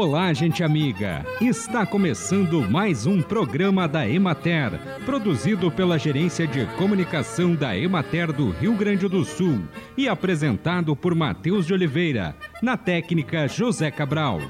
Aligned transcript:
Olá, 0.00 0.32
gente 0.32 0.62
amiga! 0.62 1.26
Está 1.40 1.84
começando 1.84 2.62
mais 2.70 3.04
um 3.04 3.20
programa 3.20 3.88
da 3.88 4.08
Emater, 4.08 4.78
produzido 5.04 5.72
pela 5.72 5.98
Gerência 5.98 6.46
de 6.46 6.64
Comunicação 6.76 7.52
da 7.56 7.76
Emater 7.76 8.32
do 8.32 8.50
Rio 8.50 8.74
Grande 8.74 9.08
do 9.08 9.24
Sul 9.24 9.58
e 9.96 10.08
apresentado 10.08 10.94
por 10.94 11.16
Matheus 11.16 11.66
de 11.66 11.74
Oliveira, 11.74 12.36
na 12.62 12.76
técnica 12.76 13.48
José 13.48 13.90
Cabral. 13.90 14.40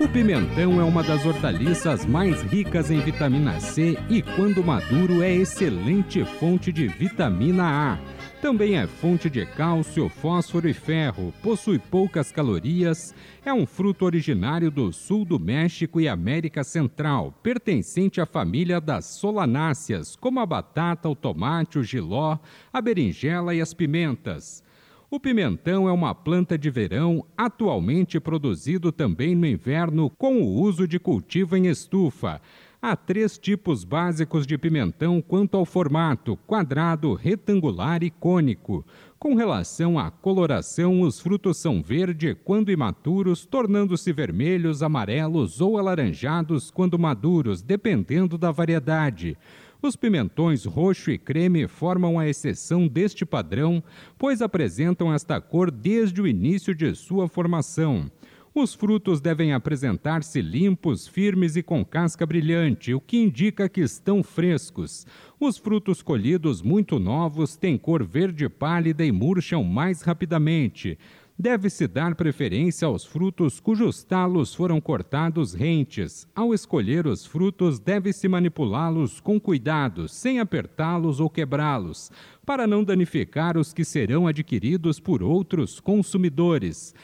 O 0.00 0.08
pimentão 0.08 0.80
é 0.80 0.84
uma 0.84 1.04
das 1.04 1.24
hortaliças 1.24 2.04
mais 2.04 2.42
ricas 2.42 2.90
em 2.90 2.98
vitamina 2.98 3.60
C 3.60 3.96
e, 4.08 4.20
quando 4.20 4.64
maduro, 4.64 5.22
é 5.22 5.32
excelente 5.32 6.24
fonte 6.24 6.72
de 6.72 6.88
vitamina 6.88 7.92
A 7.92 8.19
também 8.40 8.78
é 8.78 8.86
fonte 8.86 9.28
de 9.28 9.44
cálcio, 9.44 10.08
fósforo 10.08 10.66
e 10.66 10.72
ferro, 10.72 11.32
possui 11.42 11.78
poucas 11.78 12.32
calorias, 12.32 13.14
é 13.44 13.52
um 13.52 13.66
fruto 13.66 14.06
originário 14.06 14.70
do 14.70 14.90
sul 14.92 15.26
do 15.26 15.38
México 15.38 16.00
e 16.00 16.08
América 16.08 16.64
Central, 16.64 17.34
pertencente 17.42 18.18
à 18.18 18.24
família 18.24 18.80
das 18.80 19.04
solanáceas, 19.04 20.16
como 20.16 20.40
a 20.40 20.46
batata, 20.46 21.08
o 21.08 21.14
tomate, 21.14 21.78
o 21.78 21.84
giló, 21.84 22.38
a 22.72 22.80
berinjela 22.80 23.54
e 23.54 23.60
as 23.60 23.74
pimentas. 23.74 24.64
O 25.10 25.20
pimentão 25.20 25.88
é 25.88 25.92
uma 25.92 26.14
planta 26.14 26.56
de 26.56 26.70
verão, 26.70 27.26
atualmente 27.36 28.18
produzido 28.18 28.90
também 28.90 29.34
no 29.34 29.46
inverno 29.46 30.08
com 30.08 30.40
o 30.40 30.60
uso 30.62 30.88
de 30.88 30.98
cultivo 30.98 31.56
em 31.56 31.66
estufa. 31.66 32.40
Há 32.82 32.96
três 32.96 33.36
tipos 33.36 33.84
básicos 33.84 34.46
de 34.46 34.56
pimentão 34.56 35.20
quanto 35.20 35.54
ao 35.54 35.66
formato: 35.66 36.38
quadrado, 36.46 37.12
retangular 37.12 38.02
e 38.02 38.10
cônico. 38.10 38.86
Com 39.18 39.34
relação 39.34 39.98
à 39.98 40.10
coloração, 40.10 41.02
os 41.02 41.20
frutos 41.20 41.58
são 41.58 41.82
verde 41.82 42.34
quando 42.42 42.72
imaturos, 42.72 43.44
tornando-se 43.44 44.10
vermelhos, 44.14 44.82
amarelos 44.82 45.60
ou 45.60 45.76
alaranjados 45.76 46.70
quando 46.70 46.98
maduros, 46.98 47.60
dependendo 47.60 48.38
da 48.38 48.50
variedade. 48.50 49.36
Os 49.82 49.94
pimentões 49.94 50.64
roxo 50.64 51.10
e 51.10 51.18
creme 51.18 51.68
formam 51.68 52.18
a 52.18 52.26
exceção 52.26 52.88
deste 52.88 53.26
padrão, 53.26 53.82
pois 54.16 54.40
apresentam 54.40 55.12
esta 55.12 55.38
cor 55.38 55.70
desde 55.70 56.22
o 56.22 56.26
início 56.26 56.74
de 56.74 56.94
sua 56.94 57.28
formação. 57.28 58.10
Os 58.52 58.74
frutos 58.74 59.20
devem 59.20 59.52
apresentar-se 59.52 60.42
limpos, 60.42 61.06
firmes 61.06 61.54
e 61.54 61.62
com 61.62 61.84
casca 61.84 62.26
brilhante, 62.26 62.92
o 62.92 63.00
que 63.00 63.16
indica 63.16 63.68
que 63.68 63.80
estão 63.80 64.24
frescos. 64.24 65.06
Os 65.38 65.56
frutos 65.56 66.02
colhidos 66.02 66.60
muito 66.60 66.98
novos 66.98 67.56
têm 67.56 67.78
cor 67.78 68.02
verde 68.02 68.48
pálida 68.48 69.04
e 69.04 69.12
murcham 69.12 69.62
mais 69.62 70.02
rapidamente. 70.02 70.98
Deve-se 71.38 71.86
dar 71.86 72.16
preferência 72.16 72.86
aos 72.86 73.04
frutos 73.04 73.60
cujos 73.60 74.02
talos 74.02 74.52
foram 74.52 74.80
cortados 74.80 75.54
rentes. 75.54 76.28
Ao 76.34 76.52
escolher 76.52 77.06
os 77.06 77.24
frutos, 77.24 77.78
deve-se 77.78 78.28
manipulá-los 78.28 79.20
com 79.20 79.40
cuidado, 79.40 80.08
sem 80.08 80.40
apertá-los 80.40 81.20
ou 81.20 81.30
quebrá-los, 81.30 82.10
para 82.44 82.66
não 82.66 82.82
danificar 82.82 83.56
os 83.56 83.72
que 83.72 83.84
serão 83.84 84.26
adquiridos 84.26 84.98
por 84.98 85.22
outros 85.22 85.78
consumidores. 85.78 86.94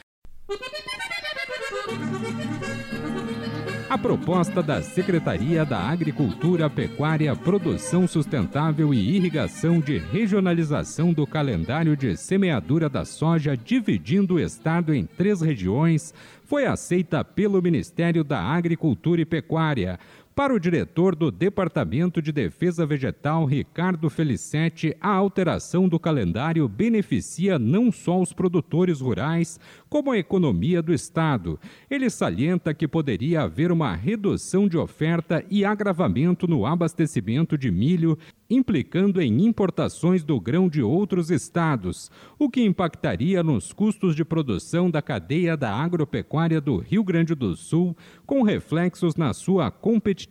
A 3.89 3.97
proposta 3.97 4.61
da 4.61 4.81
Secretaria 4.81 5.63
da 5.63 5.79
Agricultura, 5.79 6.69
Pecuária, 6.69 7.33
Produção 7.35 8.05
Sustentável 8.05 8.93
e 8.93 9.15
Irrigação 9.15 9.79
de 9.79 9.97
regionalização 9.97 11.13
do 11.13 11.25
calendário 11.25 11.95
de 11.95 12.17
semeadura 12.17 12.89
da 12.89 13.05
soja, 13.05 13.55
dividindo 13.55 14.35
o 14.35 14.39
estado 14.39 14.93
em 14.93 15.05
três 15.05 15.39
regiões, 15.41 16.13
foi 16.43 16.65
aceita 16.65 17.23
pelo 17.23 17.61
Ministério 17.61 18.25
da 18.25 18.41
Agricultura 18.41 19.21
e 19.21 19.25
Pecuária. 19.25 19.97
Para 20.37 20.53
o 20.53 20.59
diretor 20.59 21.15
do 21.15 21.31
Departamento 21.31 22.21
de 22.21 22.31
Defesa 22.31 22.85
Vegetal, 22.85 23.43
Ricardo 23.43 24.07
Felicetti, 24.07 24.95
a 25.01 25.09
alteração 25.09 25.89
do 25.89 25.99
calendário 25.99 26.67
beneficia 26.67 27.57
não 27.57 27.91
só 27.91 28.21
os 28.21 28.33
produtores 28.33 29.01
rurais, 29.01 29.59
como 29.89 30.11
a 30.11 30.17
economia 30.19 30.79
do 30.79 30.93
Estado. 30.93 31.59
Ele 31.89 32.07
salienta 32.07 32.71
que 32.71 32.87
poderia 32.87 33.41
haver 33.41 33.71
uma 33.71 33.95
redução 33.95 34.67
de 34.67 34.77
oferta 34.77 35.43
e 35.49 35.65
agravamento 35.65 36.47
no 36.47 36.67
abastecimento 36.67 37.57
de 37.57 37.71
milho 37.71 38.15
implicando 38.49 39.21
em 39.21 39.45
importações 39.45 40.23
do 40.23 40.39
grão 40.39 40.69
de 40.69 40.81
outros 40.81 41.29
estados, 41.29 42.09
o 42.39 42.49
que 42.49 42.63
impactaria 42.63 43.43
nos 43.43 43.73
custos 43.73 44.15
de 44.15 44.23
produção 44.23 44.89
da 44.89 45.01
cadeia 45.01 45.57
da 45.57 45.73
agropecuária 45.73 46.61
do 46.61 46.77
Rio 46.77 47.03
Grande 47.03 47.35
do 47.35 47.55
Sul, 47.55 47.95
com 48.25 48.43
reflexos 48.43 49.15
na 49.15 49.33
sua 49.33 49.69
competitividade. 49.69 50.26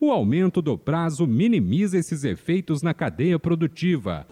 O 0.00 0.10
aumento 0.10 0.62
do 0.62 0.78
prazo 0.78 1.26
minimiza 1.26 1.98
esses 1.98 2.24
efeitos 2.24 2.82
na 2.82 2.94
cadeia 2.94 3.38
produtiva. 3.38 4.26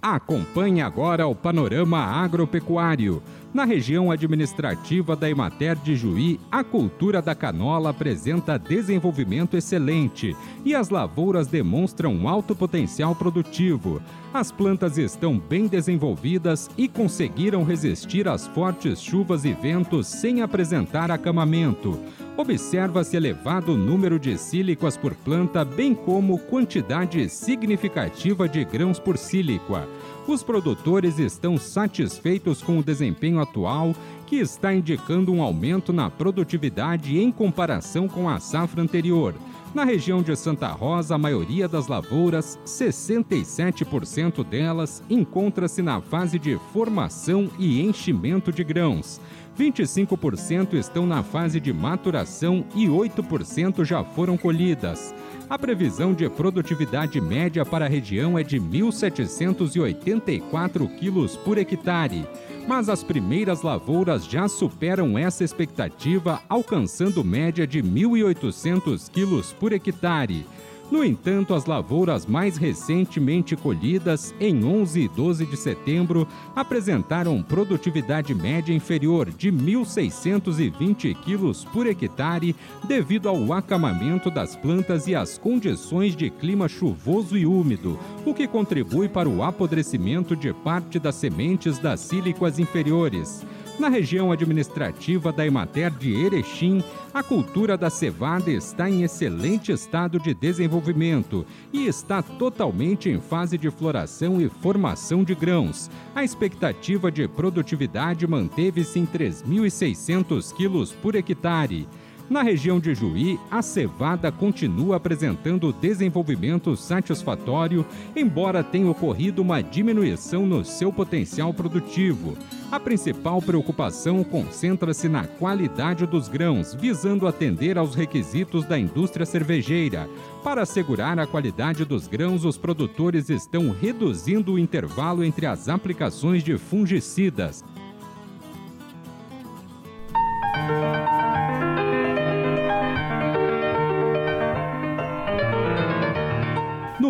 Acompanhe 0.00 0.80
agora 0.80 1.26
o 1.26 1.34
panorama 1.34 1.98
agropecuário. 1.98 3.22
Na 3.52 3.64
região 3.64 4.10
administrativa 4.10 5.16
da 5.16 5.28
Emater 5.28 5.74
de 5.76 5.96
Juí, 5.96 6.38
a 6.52 6.62
cultura 6.62 7.22
da 7.22 7.34
canola 7.34 7.88
apresenta 7.90 8.58
desenvolvimento 8.58 9.56
excelente 9.56 10.36
e 10.66 10.74
as 10.74 10.90
lavouras 10.90 11.46
demonstram 11.46 12.28
alto 12.28 12.54
potencial 12.54 13.14
produtivo. 13.14 14.02
As 14.34 14.52
plantas 14.52 14.98
estão 14.98 15.38
bem 15.38 15.66
desenvolvidas 15.66 16.68
e 16.76 16.86
conseguiram 16.86 17.64
resistir 17.64 18.28
às 18.28 18.46
fortes 18.48 19.00
chuvas 19.00 19.46
e 19.46 19.54
ventos 19.54 20.06
sem 20.08 20.42
apresentar 20.42 21.10
acamamento. 21.10 21.98
Observa-se 22.36 23.16
elevado 23.16 23.78
número 23.78 24.18
de 24.18 24.36
sílicas 24.36 24.96
por 24.96 25.14
planta, 25.14 25.64
bem 25.64 25.94
como 25.94 26.38
quantidade 26.38 27.28
significativa 27.30 28.46
de 28.46 28.62
grãos 28.62 29.00
por 29.00 29.16
sílica 29.16 29.88
os 30.32 30.42
produtores 30.42 31.18
estão 31.18 31.56
satisfeitos 31.56 32.62
com 32.62 32.78
o 32.78 32.82
desempenho 32.82 33.40
atual, 33.40 33.94
que 34.26 34.36
está 34.36 34.74
indicando 34.74 35.32
um 35.32 35.42
aumento 35.42 35.92
na 35.92 36.10
produtividade 36.10 37.18
em 37.18 37.32
comparação 37.32 38.06
com 38.06 38.28
a 38.28 38.38
safra 38.38 38.82
anterior. 38.82 39.34
Na 39.74 39.84
região 39.84 40.22
de 40.22 40.34
Santa 40.34 40.68
Rosa, 40.68 41.14
a 41.14 41.18
maioria 41.18 41.68
das 41.68 41.88
lavouras, 41.88 42.58
67% 42.64 44.44
delas, 44.44 45.02
encontra-se 45.08 45.82
na 45.82 46.00
fase 46.00 46.38
de 46.38 46.58
formação 46.72 47.50
e 47.58 47.80
enchimento 47.80 48.50
de 48.50 48.64
grãos. 48.64 49.20
25% 49.58 50.74
estão 50.74 51.06
na 51.06 51.22
fase 51.22 51.58
de 51.58 51.72
maturação 51.72 52.64
e 52.74 52.86
8% 52.86 53.84
já 53.84 54.04
foram 54.04 54.36
colhidas. 54.36 55.14
A 55.50 55.58
previsão 55.58 56.12
de 56.12 56.28
produtividade 56.28 57.18
média 57.22 57.64
para 57.64 57.86
a 57.86 57.88
região 57.88 58.38
é 58.38 58.42
de 58.42 58.60
1.784 58.60 60.94
quilos 60.98 61.38
por 61.38 61.56
hectare, 61.56 62.28
mas 62.66 62.90
as 62.90 63.02
primeiras 63.02 63.62
lavouras 63.62 64.26
já 64.26 64.46
superam 64.46 65.16
essa 65.16 65.42
expectativa, 65.42 66.42
alcançando 66.50 67.24
média 67.24 67.66
de 67.66 67.82
1.800 67.82 69.10
quilos 69.10 69.54
por 69.54 69.72
hectare. 69.72 70.44
No 70.90 71.04
entanto, 71.04 71.52
as 71.52 71.66
lavouras 71.66 72.24
mais 72.24 72.56
recentemente 72.56 73.54
colhidas, 73.54 74.34
em 74.40 74.64
11 74.64 75.00
e 75.02 75.08
12 75.08 75.44
de 75.44 75.56
setembro, 75.56 76.26
apresentaram 76.56 77.42
produtividade 77.42 78.34
média 78.34 78.74
inferior 78.74 79.30
de 79.30 79.52
1.620 79.52 81.14
quilos 81.14 81.62
por 81.66 81.86
hectare 81.86 82.56
devido 82.84 83.28
ao 83.28 83.52
acamamento 83.52 84.30
das 84.30 84.56
plantas 84.56 85.06
e 85.06 85.14
às 85.14 85.36
condições 85.36 86.16
de 86.16 86.30
clima 86.30 86.68
chuvoso 86.68 87.36
e 87.36 87.44
úmido, 87.44 87.98
o 88.24 88.32
que 88.32 88.48
contribui 88.48 89.10
para 89.10 89.28
o 89.28 89.42
apodrecimento 89.42 90.34
de 90.34 90.54
parte 90.54 90.98
das 90.98 91.16
sementes 91.16 91.78
das 91.78 92.00
sílicas 92.00 92.58
inferiores. 92.58 93.44
Na 93.78 93.88
região 93.88 94.32
administrativa 94.32 95.32
da 95.32 95.46
Emater 95.46 95.88
de 95.88 96.12
Erechim, 96.12 96.82
a 97.14 97.22
cultura 97.22 97.76
da 97.76 97.88
cevada 97.88 98.50
está 98.50 98.90
em 98.90 99.04
excelente 99.04 99.70
estado 99.70 100.18
de 100.18 100.34
desenvolvimento 100.34 101.46
e 101.72 101.86
está 101.86 102.20
totalmente 102.20 103.08
em 103.08 103.20
fase 103.20 103.56
de 103.56 103.70
floração 103.70 104.40
e 104.40 104.48
formação 104.48 105.22
de 105.22 105.32
grãos. 105.32 105.88
A 106.12 106.24
expectativa 106.24 107.08
de 107.08 107.28
produtividade 107.28 108.26
manteve-se 108.26 108.98
em 108.98 109.06
3.600 109.06 110.52
quilos 110.52 110.90
por 110.90 111.14
hectare. 111.14 111.86
Na 112.30 112.42
região 112.42 112.78
de 112.78 112.94
Juí, 112.94 113.40
a 113.50 113.62
cevada 113.62 114.30
continua 114.30 114.96
apresentando 114.96 115.72
desenvolvimento 115.72 116.76
satisfatório, 116.76 117.86
embora 118.14 118.62
tenha 118.62 118.90
ocorrido 118.90 119.40
uma 119.40 119.62
diminuição 119.62 120.46
no 120.46 120.62
seu 120.62 120.92
potencial 120.92 121.54
produtivo. 121.54 122.36
A 122.70 122.78
principal 122.78 123.40
preocupação 123.40 124.22
concentra-se 124.22 125.08
na 125.08 125.26
qualidade 125.26 126.04
dos 126.04 126.28
grãos, 126.28 126.74
visando 126.74 127.26
atender 127.26 127.78
aos 127.78 127.94
requisitos 127.94 128.66
da 128.66 128.78
indústria 128.78 129.24
cervejeira. 129.24 130.06
Para 130.44 130.62
assegurar 130.62 131.18
a 131.18 131.26
qualidade 131.26 131.86
dos 131.86 132.06
grãos, 132.06 132.44
os 132.44 132.58
produtores 132.58 133.30
estão 133.30 133.70
reduzindo 133.70 134.52
o 134.52 134.58
intervalo 134.58 135.24
entre 135.24 135.46
as 135.46 135.66
aplicações 135.66 136.44
de 136.44 136.58
fungicidas. 136.58 137.64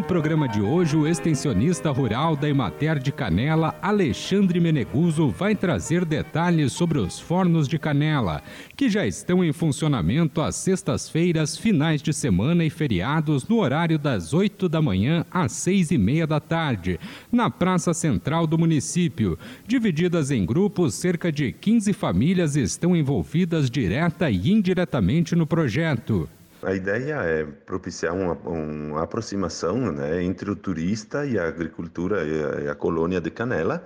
Programa 0.08 0.49
de 0.49 0.62
hoje, 0.62 0.96
o 0.96 1.06
extensionista 1.06 1.90
rural 1.90 2.34
da 2.34 2.49
Emater 2.49 2.99
de 2.99 3.12
Canela, 3.12 3.75
Alexandre 3.82 4.58
Meneguso, 4.58 5.28
vai 5.28 5.55
trazer 5.55 6.02
detalhes 6.06 6.72
sobre 6.72 6.99
os 6.99 7.20
fornos 7.20 7.69
de 7.69 7.78
canela, 7.78 8.43
que 8.75 8.88
já 8.88 9.06
estão 9.06 9.44
em 9.44 9.52
funcionamento 9.52 10.40
às 10.40 10.56
sextas-feiras, 10.56 11.58
finais 11.58 12.00
de 12.00 12.14
semana 12.14 12.64
e 12.64 12.70
feriados, 12.70 13.46
no 13.46 13.58
horário 13.58 13.99
das 13.99 14.32
8 14.32 14.66
da 14.66 14.81
manhã 14.81 15.26
às 15.31 15.52
6 15.52 15.90
e 15.90 15.99
meia 15.99 16.26
da 16.26 16.40
tarde, 16.40 16.99
na 17.31 17.50
Praça 17.50 17.93
Central 17.93 18.46
do 18.46 18.56
município. 18.56 19.38
Divididas 19.66 20.31
em 20.31 20.46
grupos, 20.46 20.94
cerca 20.94 21.31
de 21.31 21.52
15 21.52 21.93
famílias 21.93 22.56
estão 22.56 22.96
envolvidas 22.96 23.70
direta 23.70 24.31
e 24.31 24.50
indiretamente 24.50 25.37
no 25.37 25.46
projeto. 25.46 26.26
A 26.62 26.75
ideia 26.75 27.14
é 27.22 27.44
propiciar 27.44 28.14
uma, 28.14 28.32
uma 28.32 29.02
aproximação 29.02 29.93
né, 29.93 30.22
entre 30.25 30.50
o 30.50 30.56
turista 30.56 31.25
e 31.25 31.38
a 31.38 31.46
agricultura 31.46 32.25
e 32.25 32.44
a, 32.44 32.60
e 32.62 32.69
a 32.69 32.75
colônia 32.75 33.20
de 33.20 33.31
Canela, 33.31 33.84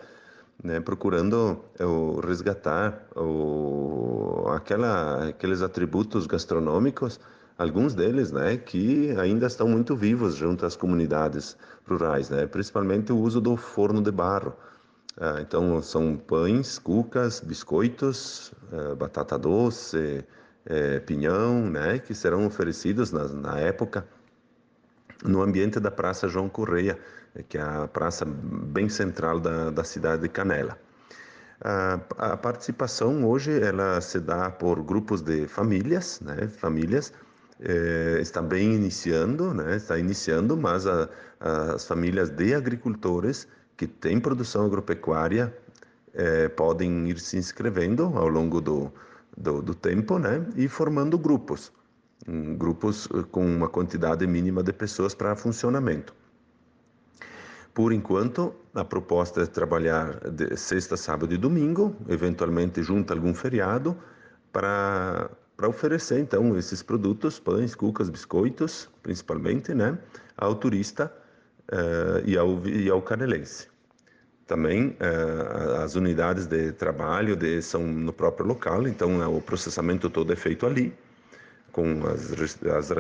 né, 0.65 0.81
procurando 0.81 1.63
o, 1.79 2.21
resgatar 2.21 3.07
o, 3.15 4.49
aquela, 4.57 5.29
aqueles 5.29 5.61
atributos 5.61 6.27
gastronômicos, 6.27 7.21
alguns 7.59 7.95
deles 7.95 8.33
né, 8.33 8.57
que 8.57 9.11
ainda 9.19 9.47
estão 9.47 9.69
muito 9.69 9.95
vivos 9.95 10.35
junto 10.35 10.65
às 10.65 10.75
comunidades 10.75 11.59
rurais, 11.87 12.31
né, 12.31 12.47
principalmente 12.47 13.13
o 13.13 13.19
uso 13.19 13.39
do 13.41 13.55
forno 13.55 14.01
de 14.01 14.11
barro. 14.11 14.55
Ah, 15.21 15.41
então, 15.43 15.83
são 15.83 16.17
pães, 16.17 16.79
cucas, 16.79 17.39
biscoitos, 17.41 18.51
ah, 18.73 18.95
batata 18.95 19.39
doce, 19.39 20.25
é, 20.67 21.01
pinhão, 21.01 21.69
né, 21.69 21.99
que 21.99 22.15
serão 22.15 22.47
oferecidos 22.47 23.13
na, 23.13 23.29
na, 23.29 23.59
época 23.59 24.07
no 25.25 25.43
ambiente 25.43 25.81
da 25.81 25.91
Praça 25.91 26.29
João 26.29 26.49
Correia, 26.49 26.99
que 27.49 27.59
é 27.59 27.63
a 27.63 27.89
praça 27.89 28.25
bem 28.25 28.89
central 28.89 29.41
da, 29.41 29.71
da 29.71 29.85
cidade 29.85 30.23
de 30.23 30.29
Canela. 30.29 30.79
A, 31.61 32.01
a, 32.19 32.37
participação 32.37 33.25
hoje 33.25 33.61
ela 33.61 34.01
se 34.01 34.19
dá 34.19 34.51
por 34.51 34.83
grupos 34.83 35.23
de 35.23 35.47
famílias, 35.47 36.21
né, 36.21 36.49
famílias 36.49 37.13
é, 37.61 38.19
está 38.21 38.43
bem 38.43 38.75
iniciando, 38.75 39.55
né, 39.55 39.77
está 39.77 39.99
iniciando, 39.99 40.57
mas 40.57 40.87
a, 40.87 41.09
as 41.41 41.87
famílias 41.87 42.31
de 42.31 42.55
agricultores 42.55 43.47
que 43.77 43.87
têm 43.87 44.21
produção 44.21 44.67
agropecuária 44.67 45.57
é, 46.15 46.49
podem 46.49 47.09
ir 47.09 47.19
se 47.19 47.37
inscrevendo 47.37 48.05
ao 48.17 48.29
longo 48.29 48.61
do, 48.61 48.93
do, 49.37 49.63
do 49.63 49.75
tempo, 49.75 50.19
né? 50.19 50.47
E 50.57 50.69
formando 50.69 51.19
grupos, 51.19 51.73
grupos 52.57 53.09
eh, 53.15 53.23
com 53.31 53.45
uma 53.45 53.69
quantidade 53.69 54.27
mínima 54.27 54.63
de 54.63 54.73
pessoas 54.73 55.15
para 55.15 55.35
funcionamento. 55.37 56.15
Por 57.75 57.93
enquanto, 57.93 58.55
a 58.75 58.85
proposta 58.85 59.43
é 59.43 59.47
trabalhar 59.47 60.31
de 60.31 60.57
sexta, 60.57 60.97
sábado 60.97 61.33
e 61.35 61.39
domingo, 61.39 61.97
eventualmente 62.09 62.83
junto 62.83 63.13
a 63.13 63.17
algum 63.17 63.35
feriado, 63.35 63.97
para 64.53 65.31
para 65.63 65.69
oferecer 65.69 66.19
então 66.19 66.57
esses 66.59 66.83
produtos, 66.83 67.39
pães, 67.39 67.75
cucas, 67.75 68.11
biscoitos, 68.11 68.89
principalmente, 69.01 69.73
né, 69.73 69.97
ao 70.37 70.57
turista 70.57 71.13
uh, 71.71 72.29
e, 72.29 72.37
ao, 72.37 72.67
e 72.67 72.91
ao 72.91 73.01
canelense. 73.01 73.69
Também 74.53 74.95
eh, 75.01 75.83
as 75.83 75.95
unidades 75.95 76.47
de 76.47 76.73
trabalho 76.73 77.35
de, 77.35 77.63
são 77.63 77.87
no 77.87 78.13
próprio 78.13 78.47
local, 78.47 78.87
então 78.87 79.23
é, 79.23 79.27
o 79.27 79.41
processamento 79.41 80.11
todo 80.11 80.31
é 80.31 80.37
feito 80.37 80.67
ali, 80.67 80.93
com, 81.73 82.03
as, 82.07 82.31
as, 82.67 82.93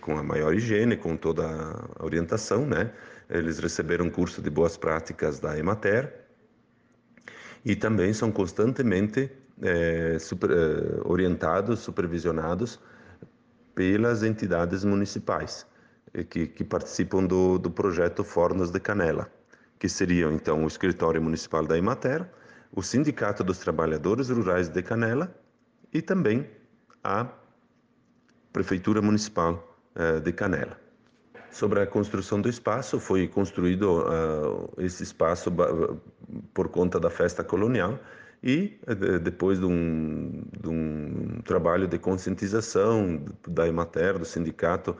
com 0.00 0.18
a 0.18 0.22
maior 0.24 0.52
higiene, 0.52 0.96
com 0.96 1.16
toda 1.16 1.46
a 1.46 2.04
orientação, 2.04 2.66
né? 2.66 2.90
Eles 3.30 3.60
receberam 3.60 4.10
curso 4.10 4.42
de 4.42 4.50
boas 4.50 4.76
práticas 4.76 5.38
da 5.38 5.56
Emater 5.56 6.12
e 7.64 7.76
também 7.76 8.12
são 8.12 8.32
constantemente 8.32 9.30
é, 9.62 10.18
super, 10.18 10.50
é, 10.50 10.54
orientados, 11.04 11.78
supervisionados 11.78 12.80
pelas 13.76 14.24
entidades 14.24 14.82
municipais 14.82 15.64
que, 16.30 16.48
que 16.48 16.64
participam 16.64 17.24
do, 17.24 17.60
do 17.60 17.70
projeto 17.70 18.24
Fornos 18.24 18.72
de 18.72 18.80
Canela 18.80 19.35
que 19.78 19.88
seriam 19.88 20.32
então 20.32 20.64
o 20.64 20.66
Escritório 20.66 21.20
Municipal 21.20 21.66
da 21.66 21.76
Imater, 21.76 22.28
o 22.72 22.82
Sindicato 22.82 23.44
dos 23.44 23.58
Trabalhadores 23.58 24.28
Rurais 24.28 24.68
de 24.68 24.82
Canela 24.82 25.34
e 25.92 26.02
também 26.02 26.48
a 27.02 27.26
Prefeitura 28.52 29.02
Municipal 29.02 29.76
uh, 29.94 30.20
de 30.20 30.32
Canela. 30.32 30.78
Sobre 31.50 31.80
a 31.80 31.86
construção 31.86 32.40
do 32.40 32.48
espaço, 32.48 32.98
foi 32.98 33.28
construído 33.28 34.02
uh, 34.02 34.72
esse 34.78 35.02
espaço 35.02 35.50
por 36.52 36.68
conta 36.68 37.00
da 37.00 37.08
festa 37.08 37.42
colonial 37.44 37.98
e 38.42 38.78
uh, 38.86 39.18
depois 39.18 39.58
de 39.58 39.64
um, 39.64 40.42
de 40.60 40.68
um, 40.68 41.40
trabalho 41.44 41.86
de 41.86 41.98
conscientização 41.98 43.24
da 43.46 43.66
Imater, 43.66 44.18
do 44.18 44.24
sindicato, 44.24 44.96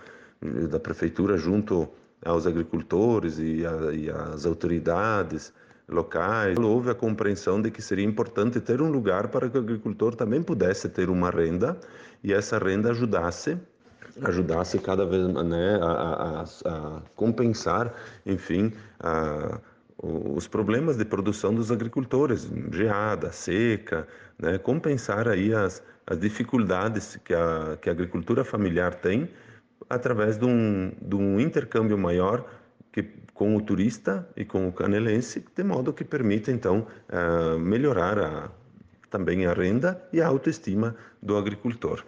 da 0.70 0.78
prefeitura 0.78 1.36
junto 1.36 1.88
aos 2.26 2.46
agricultores 2.46 3.38
e, 3.38 3.64
a, 3.64 3.92
e 3.92 4.10
às 4.10 4.44
autoridades 4.44 5.52
locais, 5.88 6.58
houve 6.58 6.90
a 6.90 6.94
compreensão 6.94 7.62
de 7.62 7.70
que 7.70 7.80
seria 7.80 8.04
importante 8.04 8.60
ter 8.60 8.82
um 8.82 8.90
lugar 8.90 9.28
para 9.28 9.48
que 9.48 9.56
o 9.56 9.60
agricultor 9.60 10.14
também 10.14 10.42
pudesse 10.42 10.88
ter 10.88 11.08
uma 11.08 11.30
renda 11.30 11.78
e 12.24 12.32
essa 12.32 12.58
renda 12.58 12.90
ajudasse 12.90 13.56
ajudasse 14.22 14.78
cada 14.78 15.04
vez 15.04 15.28
né, 15.28 15.78
a, 15.82 15.84
a, 15.84 16.44
a 16.70 17.02
compensar, 17.14 17.92
enfim, 18.24 18.72
a, 18.98 19.58
os 19.98 20.46
problemas 20.46 20.96
de 20.96 21.04
produção 21.04 21.54
dos 21.54 21.70
agricultores, 21.70 22.48
geada, 22.72 23.32
seca, 23.32 24.06
né, 24.38 24.58
compensar 24.58 25.28
aí 25.28 25.54
as, 25.54 25.82
as 26.06 26.18
dificuldades 26.18 27.16
que 27.24 27.34
a, 27.34 27.76
que 27.80 27.88
a 27.88 27.92
agricultura 27.92 28.44
familiar 28.44 28.94
tem 28.94 29.28
através 29.88 30.36
de 30.38 30.44
um, 30.44 30.92
de 31.00 31.14
um 31.14 31.40
intercâmbio 31.40 31.96
maior 31.96 32.44
que, 32.92 33.02
com 33.34 33.56
o 33.56 33.60
turista 33.60 34.28
e 34.36 34.44
com 34.44 34.68
o 34.68 34.72
canelense, 34.72 35.44
de 35.54 35.62
modo 35.62 35.92
que 35.92 36.04
permita, 36.04 36.50
então, 36.50 36.86
uh, 37.10 37.58
melhorar 37.58 38.18
a, 38.18 38.50
também 39.10 39.46
a 39.46 39.52
renda 39.52 40.02
e 40.12 40.20
a 40.20 40.26
autoestima 40.26 40.96
do 41.22 41.36
agricultor. 41.36 42.04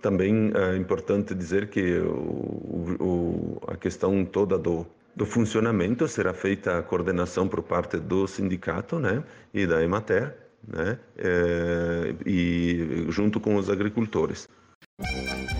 Também 0.00 0.50
é 0.54 0.76
importante 0.76 1.34
dizer 1.34 1.68
que 1.68 1.98
o, 1.98 2.96
o, 3.00 3.62
a 3.66 3.76
questão 3.76 4.24
toda 4.24 4.56
do, 4.58 4.86
do 5.14 5.26
funcionamento 5.26 6.08
será 6.08 6.32
feita 6.32 6.78
a 6.78 6.82
coordenação 6.82 7.46
por 7.46 7.62
parte 7.62 7.98
do 7.98 8.26
sindicato 8.26 8.98
né, 8.98 9.22
e 9.52 9.66
da 9.66 9.82
Emater, 9.82 10.34
né, 10.66 10.98
é, 11.18 12.14
e 12.24 13.06
junto 13.08 13.38
com 13.40 13.56
os 13.56 13.68
agricultores. 13.68 14.48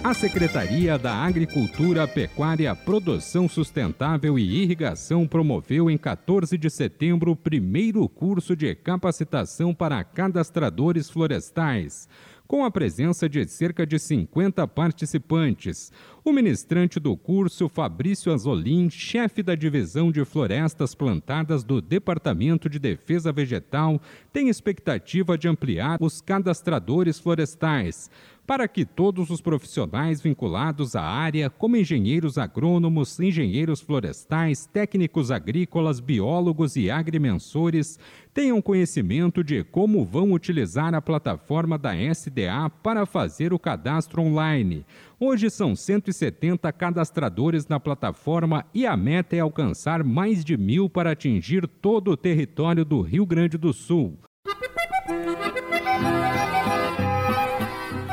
A 0.02 0.14
Secretaria 0.14 0.97
da 0.97 1.12
Agricultura, 1.12 2.09
Pecuária, 2.09 2.75
Produção 2.75 3.47
Sustentável 3.47 4.38
e 4.38 4.62
Irrigação 4.62 5.28
promoveu 5.28 5.90
em 5.90 5.99
14 5.99 6.57
de 6.57 6.71
setembro 6.71 7.33
o 7.33 7.37
primeiro 7.37 8.09
curso 8.09 8.57
de 8.57 8.75
capacitação 8.75 9.75
para 9.75 10.02
cadastradores 10.02 11.11
florestais, 11.11 12.09
com 12.47 12.64
a 12.64 12.71
presença 12.71 13.28
de 13.28 13.47
cerca 13.47 13.87
de 13.87 13.99
50 13.99 14.66
participantes. 14.69 15.92
O 16.25 16.33
ministrante 16.33 16.99
do 16.99 17.14
curso, 17.14 17.69
Fabrício 17.69 18.33
Anzolin, 18.33 18.88
chefe 18.90 19.42
da 19.42 19.54
Divisão 19.54 20.11
de 20.11 20.25
Florestas 20.25 20.95
Plantadas 20.95 21.62
do 21.62 21.80
Departamento 21.80 22.71
de 22.71 22.78
Defesa 22.78 23.30
Vegetal, 23.30 24.00
tem 24.33 24.49
expectativa 24.49 25.37
de 25.37 25.47
ampliar 25.47 25.99
os 26.00 26.23
cadastradores 26.23 27.21
florestais 27.21 28.11
para 28.50 28.66
que 28.66 28.85
todos 28.85 29.30
os 29.30 29.40
profissionais 29.40 30.21
vinculados 30.21 30.97
à 30.97 31.02
área, 31.02 31.49
como 31.49 31.76
engenheiros 31.76 32.37
agrônomos, 32.37 33.21
engenheiros 33.21 33.80
florestais, 33.80 34.66
técnicos 34.66 35.30
agrícolas, 35.30 36.00
biólogos 36.00 36.75
e 36.75 36.90
agrimensores, 36.90 37.97
tenham 38.35 38.61
conhecimento 38.61 39.45
de 39.45 39.62
como 39.62 40.04
vão 40.04 40.33
utilizar 40.33 40.97
a 40.97 41.00
plataforma 41.00 41.78
da 41.78 41.95
SDA 41.95 42.69
para 42.83 43.07
fazer 43.07 43.52
o 43.52 43.59
cadastro 43.59 44.21
online. 44.21 44.85
Hoje 45.21 45.49
são 45.49 45.76
170 45.76 46.73
cadastradores 46.73 47.69
na 47.69 47.78
plataforma 47.78 48.66
e 48.75 48.85
a 48.85 48.97
meta 48.97 49.37
é 49.37 49.38
alcançar 49.38 50.02
mais 50.02 50.45
de 50.45 50.57
mil 50.57 50.90
para 50.90 51.12
atingir 51.12 51.69
todo 51.69 52.11
o 52.11 52.16
território 52.16 52.85
do 52.85 53.00
Rio 53.00 53.25
Grande 53.25 53.57
do 53.57 53.73
Sul. 53.73 54.19